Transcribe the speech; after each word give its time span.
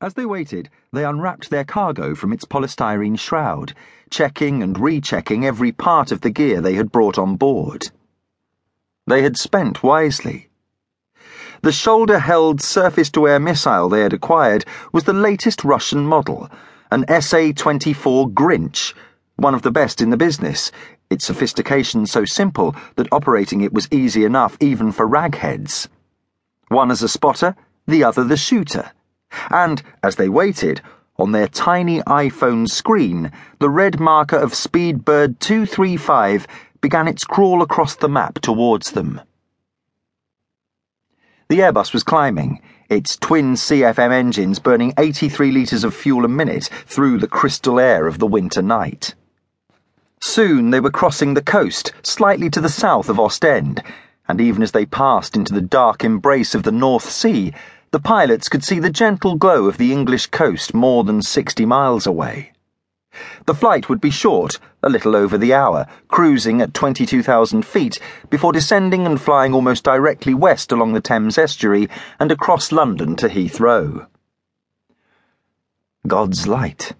As 0.00 0.14
they 0.14 0.26
waited, 0.26 0.68
they 0.92 1.04
unwrapped 1.04 1.50
their 1.50 1.64
cargo 1.64 2.14
from 2.14 2.32
its 2.32 2.44
polystyrene 2.44 3.18
shroud, 3.18 3.74
checking 4.10 4.62
and 4.62 4.78
rechecking 4.78 5.44
every 5.44 5.72
part 5.72 6.10
of 6.10 6.22
the 6.22 6.30
gear 6.30 6.60
they 6.60 6.74
had 6.74 6.90
brought 6.90 7.18
on 7.18 7.36
board. 7.36 7.90
They 9.06 9.22
had 9.22 9.36
spent 9.36 9.82
wisely. 9.82 10.48
The 11.62 11.72
shoulder 11.72 12.18
held 12.18 12.60
surface 12.60 13.10
to 13.10 13.28
air 13.28 13.38
missile 13.38 13.88
they 13.88 14.00
had 14.00 14.12
acquired 14.12 14.64
was 14.92 15.04
the 15.04 15.12
latest 15.12 15.64
Russian 15.64 16.06
model, 16.06 16.50
an 16.90 17.04
SA 17.20 17.52
24 17.54 18.30
Grinch, 18.30 18.94
one 19.36 19.54
of 19.54 19.62
the 19.62 19.70
best 19.70 20.00
in 20.00 20.10
the 20.10 20.16
business, 20.16 20.70
its 21.10 21.24
sophistication 21.24 22.06
so 22.06 22.24
simple 22.24 22.74
that 22.96 23.12
operating 23.12 23.60
it 23.60 23.72
was 23.72 23.88
easy 23.90 24.24
enough 24.24 24.56
even 24.60 24.92
for 24.92 25.06
ragheads. 25.06 25.88
One 26.68 26.90
as 26.90 27.02
a 27.02 27.08
spotter, 27.08 27.54
the 27.86 28.04
other 28.04 28.24
the 28.24 28.36
shooter. 28.36 28.92
And, 29.50 29.82
as 30.02 30.16
they 30.16 30.28
waited, 30.28 30.80
on 31.18 31.32
their 31.32 31.48
tiny 31.48 32.00
iPhone 32.02 32.68
screen, 32.68 33.30
the 33.58 33.70
red 33.70 34.00
marker 34.00 34.36
of 34.36 34.52
Speedbird 34.52 35.38
235 35.38 36.46
began 36.80 37.06
its 37.06 37.24
crawl 37.24 37.62
across 37.62 37.94
the 37.94 38.08
map 38.08 38.40
towards 38.40 38.92
them. 38.92 39.20
The 41.48 41.58
Airbus 41.58 41.92
was 41.92 42.02
climbing, 42.02 42.60
its 42.88 43.16
twin 43.16 43.54
CFM 43.54 44.10
engines 44.10 44.58
burning 44.58 44.94
83 44.98 45.50
litres 45.52 45.84
of 45.84 45.94
fuel 45.94 46.24
a 46.24 46.28
minute 46.28 46.70
through 46.86 47.18
the 47.18 47.28
crystal 47.28 47.78
air 47.78 48.06
of 48.06 48.18
the 48.18 48.26
winter 48.26 48.62
night. 48.62 49.14
Soon 50.20 50.70
they 50.70 50.80
were 50.80 50.90
crossing 50.90 51.34
the 51.34 51.42
coast, 51.42 51.92
slightly 52.02 52.48
to 52.50 52.60
the 52.60 52.68
south 52.68 53.08
of 53.08 53.20
Ostend, 53.20 53.82
and 54.28 54.40
even 54.40 54.62
as 54.62 54.72
they 54.72 54.86
passed 54.86 55.36
into 55.36 55.52
the 55.52 55.60
dark 55.60 56.04
embrace 56.04 56.54
of 56.54 56.62
the 56.62 56.72
North 56.72 57.08
Sea, 57.10 57.52
the 57.92 58.00
pilots 58.00 58.48
could 58.48 58.64
see 58.64 58.78
the 58.78 58.88
gentle 58.88 59.36
glow 59.36 59.66
of 59.66 59.76
the 59.76 59.92
English 59.92 60.28
coast 60.28 60.72
more 60.72 61.04
than 61.04 61.20
60 61.20 61.66
miles 61.66 62.06
away. 62.06 62.50
The 63.44 63.54
flight 63.54 63.90
would 63.90 64.00
be 64.00 64.08
short, 64.08 64.58
a 64.82 64.88
little 64.88 65.14
over 65.14 65.36
the 65.36 65.52
hour, 65.52 65.86
cruising 66.08 66.62
at 66.62 66.72
22,000 66.72 67.66
feet 67.66 68.00
before 68.30 68.50
descending 68.50 69.04
and 69.04 69.20
flying 69.20 69.52
almost 69.52 69.84
directly 69.84 70.32
west 70.32 70.72
along 70.72 70.94
the 70.94 71.02
Thames 71.02 71.36
estuary 71.36 71.90
and 72.18 72.32
across 72.32 72.72
London 72.72 73.14
to 73.16 73.28
Heathrow. 73.28 74.06
God's 76.06 76.48
light, 76.48 76.94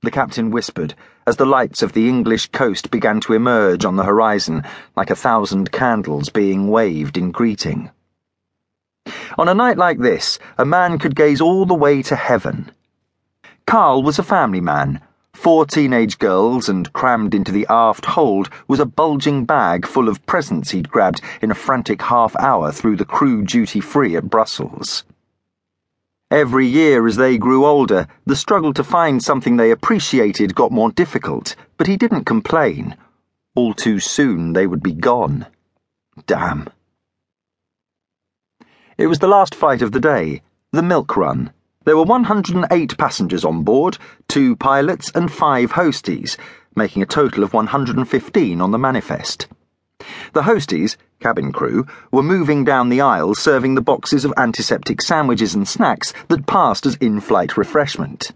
the 0.00 0.10
captain 0.10 0.50
whispered 0.50 0.94
as 1.26 1.36
the 1.36 1.44
lights 1.44 1.82
of 1.82 1.92
the 1.92 2.08
English 2.08 2.46
coast 2.52 2.90
began 2.90 3.20
to 3.20 3.34
emerge 3.34 3.84
on 3.84 3.96
the 3.96 4.04
horizon 4.04 4.62
like 4.96 5.10
a 5.10 5.14
thousand 5.14 5.70
candles 5.72 6.30
being 6.30 6.68
waved 6.68 7.18
in 7.18 7.32
greeting. 7.32 7.90
On 9.38 9.48
a 9.48 9.54
night 9.54 9.76
like 9.76 9.98
this, 9.98 10.38
a 10.56 10.64
man 10.64 10.98
could 10.98 11.16
gaze 11.16 11.40
all 11.40 11.66
the 11.66 11.74
way 11.74 12.02
to 12.02 12.16
heaven. 12.16 12.70
Carl 13.66 14.02
was 14.02 14.18
a 14.18 14.22
family 14.22 14.60
man. 14.60 15.00
Four 15.34 15.66
teenage 15.66 16.18
girls, 16.18 16.68
and 16.68 16.92
crammed 16.92 17.34
into 17.34 17.52
the 17.52 17.66
aft 17.70 18.06
hold 18.06 18.48
was 18.66 18.80
a 18.80 18.86
bulging 18.86 19.44
bag 19.44 19.86
full 19.86 20.08
of 20.08 20.24
presents 20.26 20.70
he'd 20.70 20.90
grabbed 20.90 21.20
in 21.40 21.50
a 21.50 21.54
frantic 21.54 22.02
half 22.02 22.34
hour 22.36 22.72
through 22.72 22.96
the 22.96 23.04
crew 23.04 23.44
duty 23.44 23.80
free 23.80 24.16
at 24.16 24.30
Brussels. 24.30 25.04
Every 26.30 26.66
year 26.66 27.06
as 27.06 27.16
they 27.16 27.38
grew 27.38 27.64
older, 27.64 28.06
the 28.26 28.36
struggle 28.36 28.74
to 28.74 28.84
find 28.84 29.22
something 29.22 29.56
they 29.56 29.70
appreciated 29.70 30.54
got 30.54 30.72
more 30.72 30.90
difficult, 30.90 31.54
but 31.76 31.86
he 31.86 31.96
didn't 31.96 32.24
complain. 32.24 32.96
All 33.54 33.72
too 33.72 34.00
soon 34.00 34.52
they 34.52 34.66
would 34.66 34.82
be 34.82 34.92
gone. 34.92 35.46
Damn. 36.26 36.68
It 38.98 39.06
was 39.06 39.20
the 39.20 39.28
last 39.28 39.54
flight 39.54 39.80
of 39.80 39.92
the 39.92 40.00
day, 40.00 40.42
the 40.72 40.82
milk 40.82 41.16
run. 41.16 41.52
There 41.84 41.96
were 41.96 42.02
108 42.02 42.98
passengers 42.98 43.44
on 43.44 43.62
board, 43.62 43.96
two 44.26 44.56
pilots 44.56 45.12
and 45.14 45.30
five 45.30 45.70
hosties, 45.74 46.36
making 46.74 47.02
a 47.02 47.06
total 47.06 47.44
of 47.44 47.54
115 47.54 48.60
on 48.60 48.72
the 48.72 48.78
manifest. 48.78 49.46
The 50.32 50.42
hosties, 50.42 50.96
cabin 51.20 51.52
crew, 51.52 51.86
were 52.10 52.24
moving 52.24 52.64
down 52.64 52.88
the 52.88 53.00
aisle 53.00 53.36
serving 53.36 53.76
the 53.76 53.80
boxes 53.80 54.24
of 54.24 54.34
antiseptic 54.36 55.00
sandwiches 55.00 55.54
and 55.54 55.68
snacks 55.68 56.12
that 56.26 56.48
passed 56.48 56.84
as 56.84 56.96
in 56.96 57.20
flight 57.20 57.56
refreshment. 57.56 58.32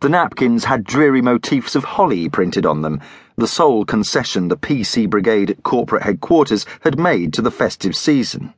The 0.00 0.08
napkins 0.08 0.64
had 0.64 0.82
dreary 0.82 1.20
motifs 1.20 1.76
of 1.76 1.84
holly 1.84 2.30
printed 2.30 2.64
on 2.64 2.80
them, 2.80 3.02
the 3.36 3.46
sole 3.46 3.84
concession 3.84 4.48
the 4.48 4.56
PC 4.56 5.10
Brigade 5.10 5.50
at 5.50 5.62
corporate 5.62 6.04
headquarters 6.04 6.64
had 6.80 6.98
made 6.98 7.34
to 7.34 7.42
the 7.42 7.50
festive 7.50 7.94
season. 7.94 8.54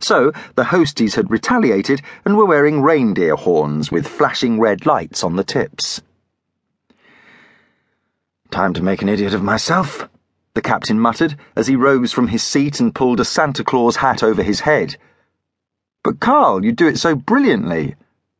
So, 0.00 0.32
the 0.54 0.64
hosties 0.64 1.14
had 1.14 1.30
retaliated 1.30 2.02
and 2.24 2.36
were 2.36 2.46
wearing 2.46 2.82
reindeer 2.82 3.36
horns 3.36 3.90
with 3.90 4.06
flashing 4.06 4.60
red 4.60 4.86
lights 4.86 5.24
on 5.24 5.36
the 5.36 5.44
tips. 5.44 6.00
Time 8.50 8.72
to 8.74 8.82
make 8.82 9.02
an 9.02 9.08
idiot 9.08 9.34
of 9.34 9.42
myself, 9.42 10.08
the 10.54 10.62
captain 10.62 10.98
muttered 10.98 11.36
as 11.54 11.66
he 11.66 11.76
rose 11.76 12.12
from 12.12 12.28
his 12.28 12.42
seat 12.42 12.80
and 12.80 12.94
pulled 12.94 13.20
a 13.20 13.24
Santa 13.24 13.62
Claus 13.62 13.96
hat 13.96 14.22
over 14.22 14.42
his 14.42 14.60
head. 14.60 14.96
But 16.02 16.20
Carl, 16.20 16.64
you 16.64 16.72
do 16.72 16.88
it 16.88 16.98
so 16.98 17.14
brilliantly, 17.14 17.96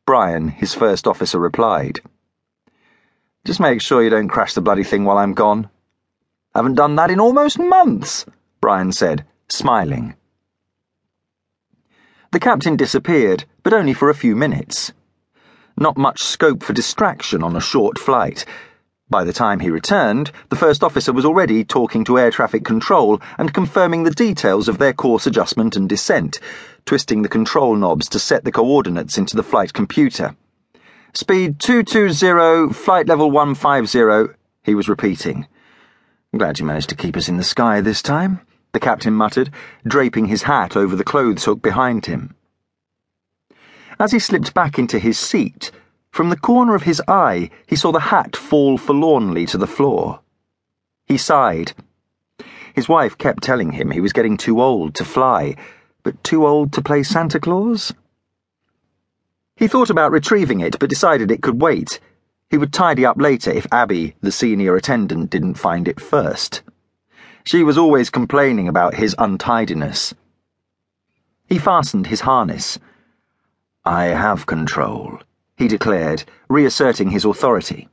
Brian, 0.07 0.49
his 0.49 0.75
first 0.75 1.07
officer, 1.07 1.39
replied. 1.39 2.01
Just 3.45 3.61
make 3.61 3.81
sure 3.81 4.03
you 4.03 4.11
don't 4.11 4.29
crash 4.29 4.55
the 4.55 4.61
bloody 4.61 4.85
thing 4.85 5.05
while 5.05 5.19
I'm 5.19 5.35
gone. 5.35 5.69
Haven't 6.55 6.75
done 6.75 6.97
that 6.97 7.11
in 7.11 7.21
almost 7.21 7.59
months, 7.59 8.25
Brian 8.61 8.93
said, 8.93 9.27
smiling. 9.49 10.15
The 12.31 12.41
captain 12.41 12.77
disappeared, 12.77 13.47
but 13.63 13.73
only 13.73 13.95
for 13.95 14.11
a 14.11 14.15
few 14.15 14.37
minutes. 14.37 14.93
Not 15.79 15.97
much 15.97 16.23
scope 16.23 16.63
for 16.63 16.75
distraction 16.75 17.43
on 17.43 17.57
a 17.57 17.61
short 17.61 17.99
flight. 17.99 18.45
By 19.09 19.25
the 19.25 19.33
time 19.33 19.61
he 19.61 19.71
returned, 19.71 20.31
the 20.51 20.57
first 20.57 20.85
officer 20.85 21.11
was 21.11 21.25
already 21.25 21.65
talking 21.65 22.05
to 22.05 22.19
air 22.19 22.31
traffic 22.31 22.67
control 22.67 23.23
and 23.39 23.55
confirming 23.55 24.03
the 24.03 24.11
details 24.11 24.69
of 24.69 24.77
their 24.77 24.93
course 24.93 25.27
adjustment 25.27 25.75
and 25.75 25.89
descent, 25.89 26.39
twisting 26.85 27.23
the 27.23 27.31
control 27.31 27.75
knobs 27.75 28.11
to 28.11 28.19
set 28.19 28.45
the 28.45 28.53
coordinates 28.53 29.17
into 29.17 29.35
the 29.35 29.43
flight 29.43 29.73
computer. 29.73 30.37
Speed 31.15 31.59
220, 31.61 32.75
flight 32.75 33.07
level 33.07 33.31
150, 33.31 34.35
he 34.65 34.75
was 34.75 34.91
repeating. 34.91 35.47
Glad 36.37 36.59
you 36.59 36.67
managed 36.67 36.91
to 36.91 36.95
keep 36.95 37.17
us 37.17 37.31
in 37.31 37.39
the 37.39 37.43
sky 37.43 37.81
this 37.81 38.03
time 38.03 38.43
the 38.73 38.81
captain 38.81 39.15
muttered, 39.15 39.51
draping 39.87 40.27
his 40.27 40.43
hat 40.43 40.77
over 40.77 40.95
the 40.95 41.05
clothes 41.05 41.45
hook 41.45 41.63
behind 41.63 42.07
him. 42.07 42.35
As 43.99 44.13
he 44.13 44.19
slipped 44.19 44.55
back 44.55 44.79
into 44.79 44.99
his 44.99 45.19
seat, 45.19 45.73
from 46.11 46.31
the 46.31 46.37
corner 46.37 46.75
of 46.75 46.83
his 46.83 47.03
eye 47.09 47.51
he 47.67 47.77
saw 47.77 47.93
the 47.93 48.01
hat 48.01 48.37
fall 48.37 48.79
forlornly 48.79 49.47
to 49.47 49.59
the 49.59 49.67
floor. 49.67 50.21
He 51.07 51.17
sighed. 51.17 51.73
His 52.75 52.89
wife 52.89 53.19
kept 53.19 53.43
telling 53.43 53.73
him 53.73 53.91
he 53.91 54.01
was 54.01 54.13
getting 54.13 54.37
too 54.37 54.61
old 54.61 54.95
to 54.97 55.05
fly, 55.05 55.57
but 56.03 56.23
too 56.23 56.47
old 56.47 56.73
to 56.75 56.83
play 56.83 57.03
Santa 57.03 57.41
Claus? 57.41 57.93
He 59.57 59.67
thought 59.67 59.91
about 59.91 60.13
retrieving 60.13 60.61
it, 60.61 60.79
but 60.79 60.89
decided 60.89 61.31
it 61.31 61.43
could 61.43 61.61
wait. 61.61 61.99
He 62.51 62.57
would 62.57 62.73
tidy 62.73 63.05
up 63.05 63.21
later 63.21 63.51
if 63.51 63.67
Abby, 63.73 64.15
the 64.21 64.31
senior 64.31 64.77
attendant, 64.77 65.31
didn't 65.31 65.55
find 65.55 65.89
it 65.89 66.01
first. 66.01 66.63
She 67.49 67.65
was 67.65 67.79
always 67.79 68.11
complaining 68.11 68.69
about 68.69 68.97
his 68.97 69.15
untidiness. 69.19 70.13
He 71.47 71.57
fastened 71.57 72.09
his 72.09 72.21
harness. 72.21 72.79
I 73.87 74.09
have 74.09 74.45
control, 74.45 75.21
he 75.57 75.67
declared, 75.67 76.25
reasserting 76.51 77.09
his 77.09 77.25
authority. 77.25 77.89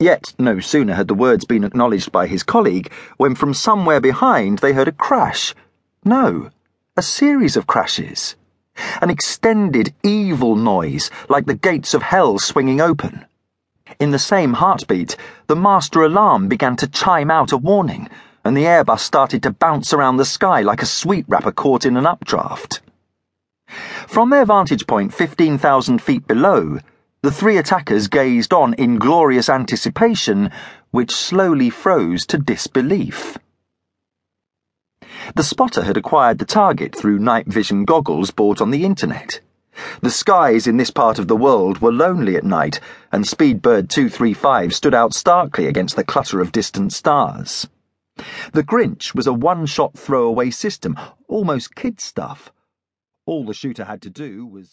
Yet 0.00 0.34
no 0.36 0.58
sooner 0.58 0.94
had 0.94 1.06
the 1.06 1.14
words 1.14 1.44
been 1.44 1.62
acknowledged 1.62 2.10
by 2.10 2.26
his 2.26 2.42
colleague 2.42 2.92
when 3.18 3.36
from 3.36 3.54
somewhere 3.54 4.00
behind 4.00 4.58
they 4.58 4.72
heard 4.72 4.88
a 4.88 4.98
crash. 5.06 5.54
No, 6.04 6.50
a 6.96 7.02
series 7.02 7.56
of 7.56 7.68
crashes. 7.68 8.34
An 9.00 9.10
extended, 9.10 9.94
evil 10.02 10.56
noise, 10.56 11.08
like 11.28 11.46
the 11.46 11.54
gates 11.54 11.94
of 11.94 12.02
hell 12.02 12.40
swinging 12.40 12.80
open. 12.80 13.26
In 14.00 14.12
the 14.12 14.18
same 14.18 14.54
heartbeat, 14.54 15.14
the 15.46 15.54
master 15.54 16.02
alarm 16.02 16.48
began 16.48 16.74
to 16.76 16.88
chime 16.88 17.30
out 17.30 17.52
a 17.52 17.58
warning, 17.58 18.08
and 18.42 18.56
the 18.56 18.64
Airbus 18.64 19.00
started 19.00 19.42
to 19.42 19.50
bounce 19.50 19.92
around 19.92 20.16
the 20.16 20.24
sky 20.24 20.62
like 20.62 20.80
a 20.80 20.86
sweet 20.86 21.26
wrapper 21.28 21.52
caught 21.52 21.84
in 21.84 21.96
an 21.96 22.06
updraft. 22.06 22.80
From 24.06 24.30
their 24.30 24.46
vantage 24.46 24.86
point 24.86 25.12
15,000 25.12 26.00
feet 26.00 26.26
below, 26.26 26.78
the 27.22 27.30
three 27.30 27.58
attackers 27.58 28.08
gazed 28.08 28.52
on 28.52 28.74
in 28.74 28.98
glorious 28.98 29.48
anticipation, 29.48 30.50
which 30.90 31.14
slowly 31.14 31.68
froze 31.68 32.26
to 32.26 32.38
disbelief. 32.38 33.38
The 35.34 35.42
spotter 35.42 35.82
had 35.82 35.96
acquired 35.96 36.38
the 36.38 36.44
target 36.44 36.94
through 36.94 37.18
night 37.18 37.46
vision 37.46 37.84
goggles 37.84 38.30
bought 38.30 38.60
on 38.60 38.70
the 38.70 38.84
internet. 38.84 39.40
The 40.00 40.10
skies 40.10 40.66
in 40.66 40.76
this 40.76 40.90
part 40.90 41.18
of 41.18 41.28
the 41.28 41.36
world 41.36 41.78
were 41.78 41.92
lonely 41.92 42.36
at 42.36 42.44
night, 42.44 42.80
and 43.10 43.24
Speedbird 43.24 43.88
235 43.88 44.74
stood 44.74 44.94
out 44.94 45.12
starkly 45.12 45.66
against 45.66 45.96
the 45.96 46.04
clutter 46.04 46.40
of 46.40 46.52
distant 46.52 46.92
stars. 46.92 47.66
The 48.52 48.62
Grinch 48.62 49.12
was 49.14 49.26
a 49.26 49.32
one 49.32 49.66
shot 49.66 49.98
throwaway 49.98 50.50
system, 50.50 50.96
almost 51.26 51.74
kid 51.74 52.00
stuff. 52.00 52.52
All 53.26 53.44
the 53.44 53.54
shooter 53.54 53.84
had 53.84 54.00
to 54.02 54.10
do 54.10 54.46
was 54.46 54.62